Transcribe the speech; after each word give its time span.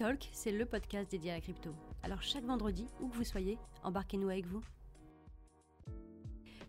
Cryptalk, 0.00 0.30
c'est 0.32 0.50
le 0.50 0.64
podcast 0.64 1.10
dédié 1.10 1.30
à 1.30 1.34
la 1.34 1.40
crypto. 1.42 1.74
Alors 2.02 2.22
chaque 2.22 2.44
vendredi, 2.44 2.86
où 3.02 3.08
que 3.08 3.16
vous 3.16 3.24
soyez, 3.24 3.58
embarquez-nous 3.82 4.30
avec 4.30 4.46
vous. 4.46 4.62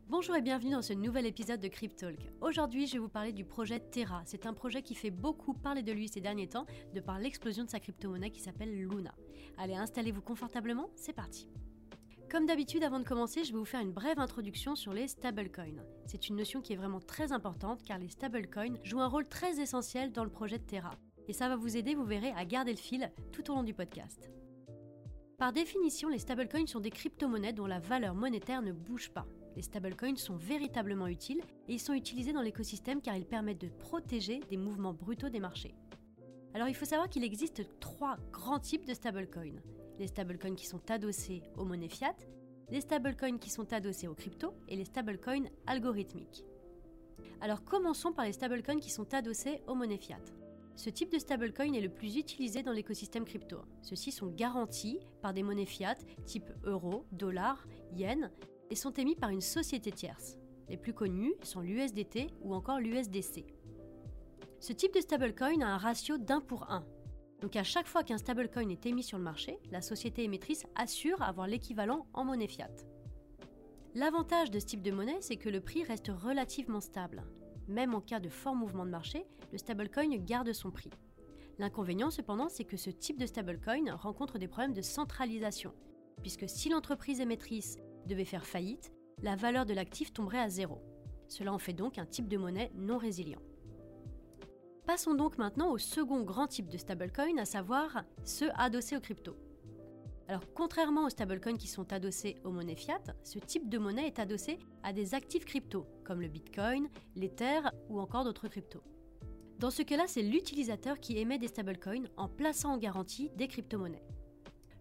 Bonjour 0.09 0.35
et 0.35 0.41
bienvenue 0.41 0.71
dans 0.71 0.81
ce 0.81 0.91
nouvel 0.91 1.25
épisode 1.25 1.61
de 1.61 1.69
Cryptalk. 1.69 2.19
Aujourd'hui, 2.41 2.87
je 2.87 2.93
vais 2.93 2.99
vous 2.99 3.07
parler 3.07 3.31
du 3.31 3.45
projet 3.45 3.79
Terra. 3.79 4.21
C'est 4.25 4.45
un 4.45 4.53
projet 4.53 4.81
qui 4.81 4.95
fait 4.95 5.11
beaucoup 5.11 5.53
parler 5.53 5.81
de 5.81 5.93
lui 5.93 6.09
ces 6.09 6.19
derniers 6.19 6.49
temps, 6.49 6.65
de 6.93 6.99
par 6.99 7.19
l'explosion 7.19 7.63
de 7.63 7.69
sa 7.69 7.79
crypto-monnaie 7.79 8.31
qui 8.31 8.41
s'appelle 8.41 8.75
Luna. 8.77 9.15
Allez, 9.57 9.75
installez-vous 9.75 10.21
confortablement, 10.21 10.89
c'est 10.97 11.13
parti. 11.13 11.47
Comme 12.29 12.45
d'habitude, 12.45 12.83
avant 12.83 12.99
de 12.99 13.07
commencer, 13.07 13.45
je 13.45 13.53
vais 13.53 13.59
vous 13.59 13.63
faire 13.63 13.79
une 13.79 13.93
brève 13.93 14.19
introduction 14.19 14.75
sur 14.75 14.91
les 14.91 15.07
stablecoins. 15.07 15.85
C'est 16.05 16.27
une 16.27 16.35
notion 16.35 16.59
qui 16.59 16.73
est 16.73 16.77
vraiment 16.77 16.99
très 16.99 17.31
importante 17.31 17.81
car 17.81 17.97
les 17.97 18.09
stablecoins 18.09 18.75
jouent 18.83 18.99
un 18.99 19.07
rôle 19.07 19.29
très 19.29 19.61
essentiel 19.61 20.11
dans 20.11 20.25
le 20.25 20.29
projet 20.29 20.59
Terra. 20.59 20.91
Et 21.31 21.33
ça 21.33 21.47
va 21.47 21.55
vous 21.55 21.77
aider, 21.77 21.95
vous 21.95 22.03
verrez, 22.03 22.33
à 22.35 22.43
garder 22.43 22.71
le 22.71 22.77
fil 22.77 23.09
tout 23.31 23.49
au 23.49 23.55
long 23.55 23.63
du 23.63 23.73
podcast. 23.73 24.29
Par 25.37 25.53
définition, 25.53 26.09
les 26.09 26.19
stablecoins 26.19 26.67
sont 26.67 26.81
des 26.81 26.89
crypto-monnaies 26.89 27.53
dont 27.53 27.67
la 27.67 27.79
valeur 27.79 28.15
monétaire 28.15 28.61
ne 28.61 28.73
bouge 28.73 29.11
pas. 29.11 29.25
Les 29.55 29.61
stablecoins 29.61 30.17
sont 30.17 30.35
véritablement 30.35 31.07
utiles 31.07 31.39
et 31.69 31.75
ils 31.75 31.79
sont 31.79 31.93
utilisés 31.93 32.33
dans 32.33 32.41
l'écosystème 32.41 33.01
car 33.01 33.15
ils 33.15 33.25
permettent 33.25 33.61
de 33.61 33.69
protéger 33.69 34.41
des 34.49 34.57
mouvements 34.57 34.93
brutaux 34.93 35.29
des 35.29 35.39
marchés. 35.39 35.73
Alors 36.53 36.67
il 36.67 36.75
faut 36.75 36.83
savoir 36.83 37.07
qu'il 37.07 37.23
existe 37.23 37.63
trois 37.79 38.17
grands 38.33 38.59
types 38.59 38.85
de 38.85 38.93
stablecoins 38.93 39.61
les 39.99 40.07
stablecoins 40.07 40.55
qui 40.55 40.65
sont 40.65 40.91
adossés 40.91 41.43
aux 41.55 41.63
monnaies 41.63 41.87
fiat, 41.87 42.17
les 42.71 42.81
stablecoins 42.81 43.37
qui 43.37 43.51
sont 43.51 43.71
adossés 43.71 44.09
aux 44.09 44.15
cryptos 44.15 44.53
et 44.67 44.75
les 44.75 44.83
stablecoins 44.83 45.47
algorithmiques. 45.65 46.43
Alors 47.39 47.63
commençons 47.63 48.11
par 48.11 48.25
les 48.25 48.33
stablecoins 48.33 48.81
qui 48.81 48.89
sont 48.89 49.13
adossés 49.13 49.61
aux 49.67 49.75
monnaies 49.75 49.97
fiat. 49.97 50.19
Ce 50.75 50.89
type 50.89 51.11
de 51.11 51.19
stablecoin 51.19 51.73
est 51.73 51.81
le 51.81 51.89
plus 51.89 52.17
utilisé 52.17 52.63
dans 52.63 52.71
l'écosystème 52.71 53.25
crypto. 53.25 53.59
Ceux-ci 53.81 54.11
sont 54.11 54.27
garantis 54.27 54.99
par 55.21 55.33
des 55.33 55.43
monnaies 55.43 55.65
fiat 55.65 55.97
type 56.25 56.49
euro, 56.63 57.05
dollar, 57.11 57.67
yen 57.93 58.31
et 58.69 58.75
sont 58.75 58.93
émis 58.93 59.15
par 59.15 59.29
une 59.29 59.41
société 59.41 59.91
tierce. 59.91 60.37
Les 60.69 60.77
plus 60.77 60.93
connus 60.93 61.33
sont 61.43 61.61
l'USDT 61.61 62.27
ou 62.41 62.55
encore 62.55 62.79
l'USDC. 62.79 63.45
Ce 64.59 64.73
type 64.73 64.93
de 64.93 65.01
stablecoin 65.01 65.61
a 65.61 65.67
un 65.67 65.77
ratio 65.77 66.17
d'un 66.17 66.39
pour 66.39 66.71
un, 66.71 66.85
donc 67.41 67.55
à 67.55 67.63
chaque 67.63 67.87
fois 67.87 68.03
qu'un 68.03 68.19
stablecoin 68.19 68.69
est 68.69 68.85
émis 68.85 69.03
sur 69.03 69.17
le 69.17 69.23
marché, 69.23 69.57
la 69.71 69.81
société 69.81 70.23
émettrice 70.23 70.65
assure 70.75 71.21
avoir 71.23 71.47
l'équivalent 71.47 72.05
en 72.13 72.23
monnaie 72.23 72.47
fiat. 72.47 72.69
L'avantage 73.95 74.51
de 74.51 74.59
ce 74.59 74.67
type 74.67 74.83
de 74.83 74.91
monnaie, 74.91 75.17
c'est 75.21 75.35
que 75.35 75.49
le 75.49 75.59
prix 75.59 75.83
reste 75.83 76.09
relativement 76.09 76.79
stable. 76.79 77.23
Même 77.67 77.93
en 77.93 78.01
cas 78.01 78.19
de 78.19 78.29
fort 78.29 78.55
mouvement 78.55 78.85
de 78.85 78.91
marché, 78.91 79.25
le 79.51 79.57
stablecoin 79.57 80.17
garde 80.17 80.51
son 80.53 80.71
prix. 80.71 80.89
L'inconvénient 81.59 82.09
cependant, 82.09 82.49
c'est 82.49 82.63
que 82.63 82.77
ce 82.77 82.89
type 82.89 83.19
de 83.19 83.25
stablecoin 83.25 83.93
rencontre 83.95 84.39
des 84.39 84.47
problèmes 84.47 84.73
de 84.73 84.81
centralisation, 84.81 85.73
puisque 86.21 86.49
si 86.49 86.69
l'entreprise 86.69 87.19
émettrice 87.19 87.77
devait 88.07 88.25
faire 88.25 88.45
faillite, 88.45 88.91
la 89.21 89.35
valeur 89.35 89.65
de 89.65 89.73
l'actif 89.73 90.13
tomberait 90.13 90.39
à 90.39 90.49
zéro. 90.49 90.81
Cela 91.27 91.53
en 91.53 91.59
fait 91.59 91.73
donc 91.73 91.97
un 91.97 92.05
type 92.05 92.27
de 92.27 92.37
monnaie 92.37 92.71
non 92.75 92.97
résilient. 92.97 93.41
Passons 94.85 95.13
donc 95.13 95.37
maintenant 95.37 95.71
au 95.71 95.77
second 95.77 96.23
grand 96.23 96.47
type 96.47 96.67
de 96.67 96.77
stablecoin, 96.77 97.37
à 97.37 97.45
savoir 97.45 98.03
ceux 98.23 98.49
adossés 98.55 98.97
aux 98.97 99.01
cryptos. 99.01 99.37
Alors 100.31 100.45
contrairement 100.55 101.03
aux 101.03 101.09
stablecoins 101.09 101.57
qui 101.57 101.67
sont 101.67 101.91
adossés 101.91 102.37
aux 102.45 102.51
monnaies 102.51 102.77
fiat, 102.77 103.01
ce 103.21 103.37
type 103.37 103.67
de 103.67 103.77
monnaie 103.77 104.07
est 104.07 104.17
adossé 104.17 104.59
à 104.81 104.93
des 104.93 105.13
actifs 105.13 105.43
crypto, 105.43 105.85
comme 106.05 106.21
le 106.21 106.29
Bitcoin, 106.29 106.87
l'Ether 107.17 107.59
ou 107.89 107.99
encore 107.99 108.23
d'autres 108.23 108.47
cryptos. 108.47 108.81
Dans 109.59 109.71
ce 109.71 109.81
cas-là, 109.81 110.05
c'est 110.07 110.21
l'utilisateur 110.21 111.01
qui 111.01 111.17
émet 111.17 111.37
des 111.37 111.49
stablecoins 111.49 112.07
en 112.15 112.29
plaçant 112.29 112.71
en 112.71 112.77
garantie 112.77 113.29
des 113.35 113.49
crypto-monnaies. 113.49 114.07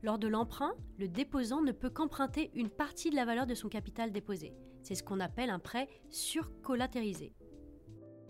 Lors 0.05 0.21
de 0.21 0.29
l'emprunt, 0.29 0.77
le 1.01 1.09
déposant 1.09 1.63
ne 1.63 1.73
peut 1.73 1.91
qu'emprunter 1.91 2.53
une 2.55 2.71
partie 2.71 3.11
de 3.11 3.17
la 3.17 3.25
valeur 3.25 3.49
de 3.49 3.57
son 3.57 3.69
capital 3.69 4.13
déposé. 4.13 4.55
C'est 4.85 4.95
ce 4.95 5.03
qu'on 5.03 5.19
appelle 5.19 5.51
un 5.51 5.59
prêt 5.59 5.89
surcollatérisé. 6.11 7.33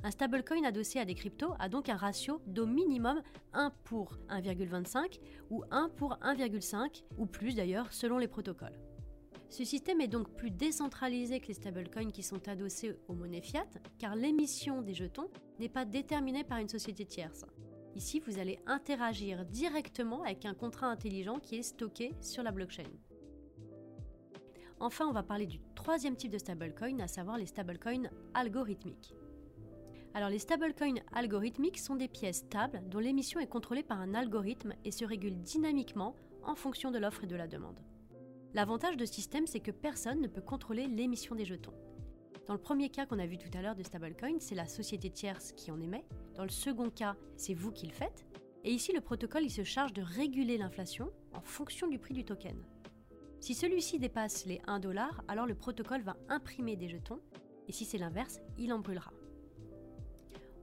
Un 0.03 0.11
stablecoin 0.11 0.65
adossé 0.65 0.99
à 0.99 1.05
des 1.05 1.15
cryptos 1.15 1.55
a 1.59 1.69
donc 1.69 1.91
un 1.91 1.97
ratio 1.97 2.41
d'au 2.47 2.66
minimum 2.66 3.22
1 3.53 3.71
pour 3.84 4.16
1,25 4.31 5.21
ou 5.50 5.62
1 5.71 5.91
pour 5.91 6.15
1,5 6.22 7.05
ou 7.19 7.27
plus 7.27 7.55
d'ailleurs 7.55 7.93
selon 7.93 8.16
les 8.16 8.28
protocoles. 8.28 8.78
Ce 9.50 9.65
système 9.65 10.00
est 10.00 10.09
donc 10.09 10.34
plus 10.37 10.50
décentralisé 10.50 11.41
que 11.41 11.49
les 11.49 11.55
stablecoins 11.55 12.12
qui 12.12 12.22
sont 12.22 12.49
adossés 12.49 12.97
aux 13.09 13.15
monnaies 13.15 13.43
fiat 13.43 13.66
car 13.99 14.15
l'émission 14.16 14.81
des 14.81 14.94
jetons 14.94 15.28
n'est 15.59 15.69
pas 15.69 15.84
déterminée 15.84 16.44
par 16.44 16.59
une 16.59 16.69
société 16.69 17.05
tierce. 17.05 17.44
Ici, 17.94 18.21
vous 18.21 18.39
allez 18.39 18.60
interagir 18.66 19.44
directement 19.44 20.22
avec 20.22 20.47
un 20.47 20.55
contrat 20.55 20.87
intelligent 20.87 21.41
qui 21.41 21.56
est 21.56 21.62
stocké 21.62 22.15
sur 22.21 22.43
la 22.43 22.53
blockchain. 22.53 22.84
Enfin, 24.78 25.06
on 25.09 25.12
va 25.12 25.25
parler 25.25 25.47
du 25.47 25.60
troisième 25.75 26.16
type 26.16 26.33
de 26.33 26.39
stablecoin, 26.39 27.00
à 27.00 27.09
savoir 27.09 27.37
les 27.37 27.47
stablecoins 27.47 28.09
algorithmiques. 28.33 29.12
Alors 30.12 30.28
les 30.28 30.41
stablecoins 30.41 31.00
algorithmiques 31.12 31.78
sont 31.78 31.94
des 31.94 32.09
pièces 32.09 32.38
stables 32.38 32.82
dont 32.88 32.98
l'émission 32.98 33.38
est 33.38 33.47
contrôlée 33.47 33.84
par 33.84 34.00
un 34.00 34.15
algorithme 34.15 34.75
et 34.84 34.91
se 34.91 35.04
régule 35.04 35.41
dynamiquement 35.41 36.16
en 36.43 36.56
fonction 36.56 36.91
de 36.91 36.98
l'offre 36.98 37.25
et 37.25 37.28
de 37.28 37.37
la 37.37 37.47
demande. 37.47 37.78
L'avantage 38.53 38.97
de 38.97 39.04
ce 39.04 39.15
système, 39.15 39.47
c'est 39.47 39.60
que 39.60 39.71
personne 39.71 40.21
ne 40.21 40.26
peut 40.26 40.41
contrôler 40.41 40.88
l'émission 40.88 41.37
des 41.37 41.44
jetons. 41.44 41.75
Dans 42.47 42.54
le 42.54 42.60
premier 42.60 42.88
cas 42.88 43.06
qu'on 43.06 43.21
a 43.21 43.26
vu 43.26 43.38
tout 43.38 43.56
à 43.56 43.62
l'heure 43.62 43.76
de 43.76 43.84
stablecoin, 43.84 44.41
c'est 44.41 44.56
la 44.56 44.66
société 44.66 45.10
tierce 45.10 45.53
qui 45.53 45.71
en 45.71 45.81
émet. 45.81 46.04
Dans 46.34 46.42
le 46.42 46.48
second 46.48 46.91
cas, 46.91 47.15
c'est 47.37 47.54
vous 47.54 47.71
qui 47.71 47.87
le 47.87 47.92
faites. 47.92 48.27
Et 48.65 48.72
ici, 48.72 48.92
le 48.92 49.00
protocole 49.00 49.44
il 49.44 49.50
se 49.50 49.62
charge 49.62 49.92
de 49.92 50.03
réguler 50.03 50.59
l'inflation 50.59 51.12
en 51.32 51.41
fonction 51.41 51.87
du 51.87 52.00
prix 52.00 52.15
du 52.15 52.25
token. 52.25 52.60
Si 53.38 53.54
celui-ci 53.54 54.00
dépasse 54.00 54.44
les 54.47 54.60
1 54.66 54.81
dollar, 54.81 55.22
alors 55.28 55.47
le 55.47 55.54
protocole 55.54 56.03
va 56.03 56.16
imprimer 56.28 56.75
des 56.75 56.88
jetons. 56.88 57.21
Et 57.69 57.72
si 57.72 57.84
c'est 57.84 57.98
l'inverse, 57.98 58.41
il 58.59 58.72
en 58.72 58.81
brûlera 58.81 59.12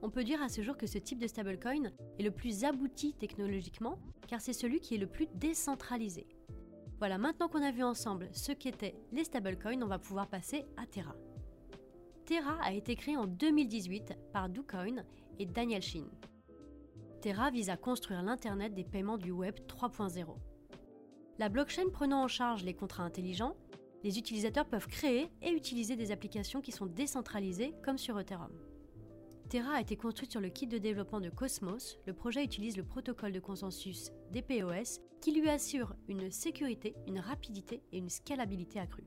on 0.02 0.10
peut 0.10 0.24
dire 0.24 0.42
à 0.42 0.48
ce 0.48 0.62
jour 0.62 0.76
que 0.76 0.86
ce 0.86 0.98
type 0.98 1.18
de 1.18 1.26
stablecoin 1.26 1.90
est 2.18 2.22
le 2.22 2.30
plus 2.30 2.64
abouti 2.64 3.14
technologiquement, 3.14 3.98
car 4.26 4.40
c'est 4.40 4.52
celui 4.52 4.80
qui 4.80 4.94
est 4.94 4.98
le 4.98 5.06
plus 5.06 5.26
décentralisé. 5.34 6.26
Voilà, 6.98 7.18
maintenant 7.18 7.48
qu'on 7.48 7.62
a 7.62 7.70
vu 7.70 7.82
ensemble 7.82 8.28
ce 8.32 8.52
qu'étaient 8.52 8.96
les 9.12 9.24
stablecoins, 9.24 9.82
on 9.82 9.88
va 9.88 9.98
pouvoir 9.98 10.26
passer 10.26 10.66
à 10.76 10.86
Terra. 10.86 11.14
Terra 12.24 12.58
a 12.62 12.72
été 12.72 12.94
créé 12.96 13.16
en 13.16 13.26
2018 13.26 14.14
par 14.32 14.48
DoCoin 14.48 15.04
et 15.38 15.46
Daniel 15.46 15.82
Shin. 15.82 16.06
Terra 17.20 17.50
vise 17.50 17.70
à 17.70 17.76
construire 17.76 18.22
l'Internet 18.22 18.74
des 18.74 18.84
paiements 18.84 19.18
du 19.18 19.30
Web 19.30 19.54
3.0. 19.66 20.26
La 21.38 21.48
blockchain 21.48 21.88
prenant 21.92 22.22
en 22.22 22.28
charge 22.28 22.64
les 22.64 22.74
contrats 22.74 23.04
intelligents, 23.04 23.56
les 24.04 24.18
utilisateurs 24.18 24.66
peuvent 24.66 24.86
créer 24.86 25.30
et 25.42 25.50
utiliser 25.50 25.96
des 25.96 26.12
applications 26.12 26.60
qui 26.60 26.72
sont 26.72 26.86
décentralisées 26.86 27.74
comme 27.82 27.98
sur 27.98 28.18
Ethereum. 28.18 28.52
Terra 29.48 29.76
a 29.76 29.80
été 29.80 29.96
construite 29.96 30.30
sur 30.30 30.42
le 30.42 30.50
kit 30.50 30.66
de 30.66 30.76
développement 30.76 31.22
de 31.22 31.30
Cosmos. 31.30 31.98
Le 32.06 32.12
projet 32.12 32.44
utilise 32.44 32.76
le 32.76 32.84
protocole 32.84 33.32
de 33.32 33.40
consensus 33.40 34.12
DPoS 34.30 35.00
qui 35.22 35.32
lui 35.32 35.48
assure 35.48 35.94
une 36.06 36.30
sécurité, 36.30 36.94
une 37.06 37.18
rapidité 37.18 37.82
et 37.90 37.96
une 37.96 38.10
scalabilité 38.10 38.78
accrue. 38.78 39.06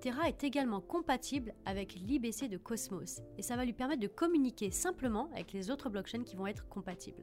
Terra 0.00 0.28
est 0.28 0.42
également 0.42 0.80
compatible 0.80 1.54
avec 1.66 1.94
l'IBC 1.94 2.48
de 2.48 2.56
Cosmos 2.56 3.20
et 3.36 3.42
ça 3.42 3.54
va 3.54 3.64
lui 3.64 3.72
permettre 3.72 4.02
de 4.02 4.08
communiquer 4.08 4.72
simplement 4.72 5.30
avec 5.32 5.52
les 5.52 5.70
autres 5.70 5.88
blockchains 5.88 6.24
qui 6.24 6.34
vont 6.34 6.48
être 6.48 6.68
compatibles. 6.68 7.22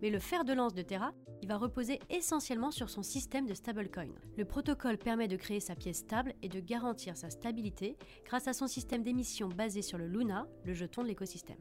Mais 0.00 0.10
le 0.10 0.18
fer 0.18 0.44
de 0.44 0.52
lance 0.52 0.74
de 0.74 0.82
Terra, 0.82 1.12
il 1.42 1.48
va 1.48 1.56
reposer 1.56 2.00
essentiellement 2.10 2.70
sur 2.70 2.88
son 2.88 3.02
système 3.02 3.46
de 3.46 3.54
stablecoin. 3.54 4.10
Le 4.36 4.44
protocole 4.44 4.98
permet 4.98 5.28
de 5.28 5.36
créer 5.36 5.60
sa 5.60 5.74
pièce 5.74 5.98
stable 5.98 6.34
et 6.42 6.48
de 6.48 6.60
garantir 6.60 7.16
sa 7.16 7.30
stabilité 7.30 7.96
grâce 8.24 8.48
à 8.48 8.52
son 8.52 8.66
système 8.66 9.02
d'émission 9.02 9.48
basé 9.48 9.82
sur 9.82 9.98
le 9.98 10.06
Luna, 10.06 10.46
le 10.64 10.72
jeton 10.72 11.02
de 11.02 11.08
l'écosystème. 11.08 11.58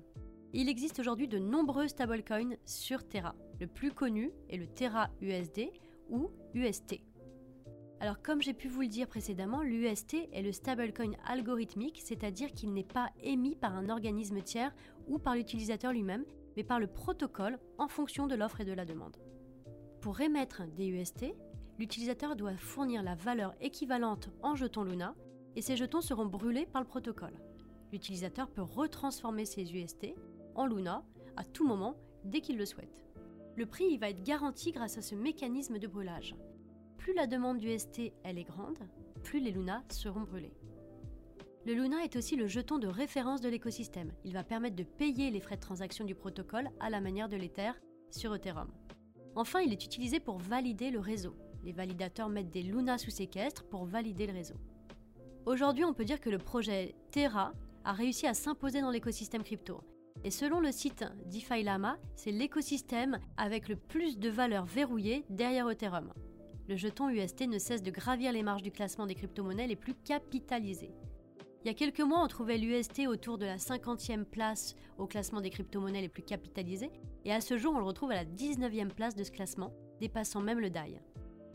Il 0.53 0.69
existe 0.69 0.99
aujourd'hui 0.99 1.27
de 1.27 1.39
nombreux 1.39 1.87
stablecoins 1.87 2.55
sur 2.65 3.07
Terra. 3.07 3.35
Le 3.59 3.67
plus 3.67 3.91
connu 3.91 4.31
est 4.49 4.57
le 4.57 4.67
Terra 4.67 5.09
USD 5.21 5.71
ou 6.09 6.29
UST. 6.53 7.01
Alors 7.99 8.21
comme 8.21 8.41
j'ai 8.41 8.53
pu 8.53 8.67
vous 8.67 8.81
le 8.81 8.87
dire 8.87 9.07
précédemment, 9.07 9.63
l'UST 9.63 10.15
est 10.31 10.43
le 10.43 10.51
stablecoin 10.51 11.13
algorithmique, 11.25 12.01
c'est-à-dire 12.03 12.51
qu'il 12.53 12.73
n'est 12.73 12.83
pas 12.83 13.09
émis 13.23 13.55
par 13.55 13.75
un 13.75 13.89
organisme 13.89 14.41
tiers 14.41 14.73
ou 15.07 15.17
par 15.17 15.35
l'utilisateur 15.35 15.91
lui-même, 15.91 16.23
mais 16.57 16.63
par 16.63 16.79
le 16.79 16.87
protocole 16.87 17.59
en 17.77 17.87
fonction 17.87 18.25
de 18.25 18.33
l'offre 18.33 18.61
et 18.61 18.65
de 18.65 18.73
la 18.73 18.83
demande. 18.83 19.15
Pour 20.01 20.19
émettre 20.19 20.63
des 20.75 20.87
UST, 20.87 21.35
l'utilisateur 21.77 22.35
doit 22.35 22.57
fournir 22.57 23.03
la 23.03 23.13
valeur 23.13 23.53
équivalente 23.61 24.31
en 24.41 24.55
jetons 24.55 24.83
Luna 24.83 25.13
et 25.55 25.61
ces 25.61 25.77
jetons 25.77 26.01
seront 26.01 26.25
brûlés 26.25 26.65
par 26.65 26.81
le 26.81 26.87
protocole. 26.87 27.39
L'utilisateur 27.91 28.49
peut 28.49 28.63
retransformer 28.63 29.45
ces 29.45 29.71
UST 29.71 30.15
en 30.55 30.65
Luna 30.65 31.05
à 31.35 31.43
tout 31.43 31.65
moment 31.65 31.95
dès 32.25 32.41
qu'il 32.41 32.57
le 32.57 32.65
souhaite. 32.65 33.05
Le 33.55 33.67
prix 33.67 33.95
va 33.99 34.09
être 34.09 34.23
garanti 34.23 34.71
grâce 34.71 34.97
à 34.97 35.03
ce 35.03 35.13
mécanisme 35.13 35.77
de 35.77 35.87
brûlage. 35.87 36.35
Plus 36.97 37.13
la 37.13 37.27
demande 37.27 37.59
d'UST 37.59 38.13
elle 38.23 38.39
est 38.39 38.43
grande, 38.43 38.79
plus 39.23 39.39
les 39.39 39.51
Luna 39.51 39.83
seront 39.89 40.21
brûlés. 40.21 40.55
Le 41.67 41.73
Luna 41.73 42.01
est 42.01 42.15
aussi 42.15 42.37
le 42.37 42.47
jeton 42.47 42.77
de 42.77 42.87
référence 42.87 43.41
de 43.41 43.49
l'écosystème. 43.49 44.13
Il 44.23 44.31
va 44.31 44.45
permettre 44.45 44.77
de 44.77 44.83
payer 44.83 45.29
les 45.31 45.41
frais 45.41 45.57
de 45.57 45.61
transaction 45.61 46.05
du 46.05 46.15
protocole 46.15 46.69
à 46.79 46.89
la 46.89 47.01
manière 47.01 47.27
de 47.27 47.35
l'Ether 47.35 47.71
sur 48.09 48.33
Ethereum. 48.33 48.71
Enfin, 49.35 49.59
il 49.59 49.73
est 49.73 49.83
utilisé 49.83 50.21
pour 50.21 50.37
valider 50.37 50.91
le 50.91 51.01
réseau. 51.01 51.35
Les 51.65 51.73
validateurs 51.73 52.29
mettent 52.29 52.51
des 52.51 52.63
Luna 52.63 52.97
sous 52.97 53.11
séquestre 53.11 53.65
pour 53.65 53.83
valider 53.83 54.27
le 54.27 54.31
réseau. 54.31 54.55
Aujourd'hui, 55.45 55.83
on 55.83 55.93
peut 55.93 56.05
dire 56.05 56.21
que 56.21 56.29
le 56.29 56.37
projet 56.37 56.95
Terra 57.11 57.51
a 57.83 57.91
réussi 57.91 58.27
à 58.27 58.33
s'imposer 58.33 58.79
dans 58.79 58.91
l'écosystème 58.91 59.43
crypto. 59.43 59.83
Et 60.23 60.31
selon 60.31 60.61
le 60.61 60.71
site 60.71 61.03
DeFi 61.25 61.63
Lama, 61.63 61.97
c'est 62.15 62.31
l'écosystème 62.31 63.19
avec 63.35 63.67
le 63.67 63.75
plus 63.75 64.17
de 64.17 64.29
valeur 64.29 64.63
verrouillée 64.63 65.25
derrière 65.29 65.69
Ethereum. 65.69 66.13
Le 66.69 66.77
jeton 66.77 67.09
UST 67.09 67.41
ne 67.41 67.59
cesse 67.59 67.83
de 67.83 67.91
gravir 67.91 68.31
les 68.31 68.43
marges 68.43 68.63
du 68.63 68.71
classement 68.71 69.05
des 69.05 69.15
crypto-monnaies 69.15 69.67
les 69.67 69.75
plus 69.75 69.95
capitalisées. 69.95 70.93
Il 71.67 71.71
y 71.71 71.73
a 71.73 71.73
quelques 71.73 71.99
mois, 71.99 72.23
on 72.23 72.27
trouvait 72.29 72.57
l'UST 72.57 73.07
autour 73.09 73.37
de 73.37 73.45
la 73.45 73.57
50e 73.57 74.23
place 74.23 74.73
au 74.97 75.05
classement 75.05 75.41
des 75.41 75.49
crypto-monnaies 75.49 75.99
les 75.99 76.07
plus 76.07 76.23
capitalisées, 76.23 76.93
et 77.25 77.33
à 77.33 77.41
ce 77.41 77.57
jour, 77.57 77.73
on 77.75 77.79
le 77.79 77.83
retrouve 77.83 78.11
à 78.11 78.15
la 78.15 78.23
19e 78.23 78.87
place 78.87 79.15
de 79.15 79.23
ce 79.25 79.31
classement, 79.31 79.73
dépassant 79.99 80.39
même 80.39 80.61
le 80.61 80.69
DAI. 80.69 81.01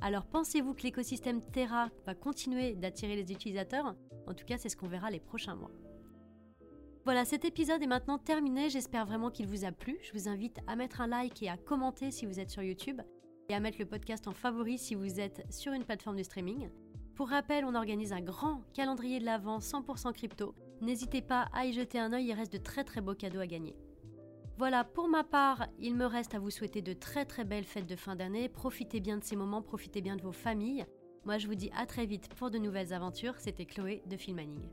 Alors 0.03 0.26
pensez-vous 0.26 0.75
que 0.75 0.82
l'écosystème 0.82 1.41
Terra 1.41 1.88
va 2.05 2.14
continuer 2.14 2.75
d'attirer 2.75 3.17
les 3.17 3.32
utilisateurs? 3.32 3.97
En 4.26 4.35
tout 4.35 4.44
cas, 4.44 4.59
c'est 4.59 4.69
ce 4.69 4.76
qu'on 4.76 4.87
verra 4.87 5.11
les 5.11 5.19
prochains 5.19 5.55
mois. 5.55 5.70
Voilà, 7.06 7.25
cet 7.25 7.47
épisode 7.47 7.82
est 7.82 7.87
maintenant 7.87 8.19
terminé, 8.19 8.69
j'espère 8.69 9.06
vraiment 9.06 9.31
qu'il 9.31 9.47
vous 9.47 9.64
a 9.64 9.73
plu. 9.73 9.97
Je 10.03 10.12
vous 10.12 10.29
invite 10.29 10.59
à 10.67 10.76
mettre 10.76 11.00
un 11.00 11.06
like 11.06 11.43
et 11.43 11.49
à 11.49 11.56
commenter 11.56 12.11
si 12.11 12.26
vous 12.26 12.38
êtes 12.38 12.50
sur 12.50 12.62
YouTube, 12.62 13.00
et 13.49 13.55
à 13.55 13.61
mettre 13.61 13.79
le 13.79 13.87
podcast 13.87 14.29
en 14.29 14.32
favori 14.32 14.76
si 14.76 14.94
vous 14.94 15.20
êtes 15.20 15.43
sur 15.50 15.73
une 15.73 15.85
plateforme 15.85 16.19
de 16.19 16.23
streaming. 16.23 16.69
Pour 17.14 17.29
rappel, 17.29 17.64
on 17.64 17.75
organise 17.75 18.12
un 18.12 18.23
grand 18.23 18.62
calendrier 18.73 19.20
de 19.20 19.25
l'Avent 19.26 19.59
100% 19.59 20.12
crypto. 20.12 20.55
N'hésitez 20.81 21.20
pas 21.20 21.49
à 21.53 21.67
y 21.67 21.73
jeter 21.73 21.99
un 21.99 22.12
œil, 22.12 22.26
il 22.26 22.32
reste 22.32 22.53
de 22.53 22.59
très 22.59 22.85
très 22.85 23.00
beaux 23.00 23.14
cadeaux 23.14 23.41
à 23.41 23.47
gagner. 23.47 23.76
Voilà, 24.56 24.85
pour 24.85 25.09
ma 25.09 25.25
part, 25.25 25.67
il 25.79 25.94
me 25.94 26.06
reste 26.06 26.35
à 26.35 26.38
vous 26.38 26.50
souhaiter 26.50 26.82
de 26.82 26.93
très 26.93 27.25
très 27.25 27.44
belles 27.44 27.64
fêtes 27.64 27.87
de 27.87 27.97
fin 27.97 28.17
d'année. 28.17 28.49
Profitez 28.49 29.00
bien 29.00 29.19
de 29.19 29.25
ces 29.25 29.37
moments, 29.37 29.62
profitez 29.62 30.00
bien 30.00 30.17
de 30.17 30.23
vos 30.23 30.32
familles. 30.32 30.87
Moi, 31.25 31.38
je 31.38 31.47
vous 31.47 31.55
dis 31.55 31.70
à 31.76 31.87
très 31.87 32.06
vite 32.06 32.29
pour 32.35 32.50
de 32.50 32.59
nouvelles 32.59 32.93
aventures. 32.93 33.38
C'était 33.38 33.67
Chloé 33.67 34.03
de 34.06 34.17
Filmaning. 34.17 34.69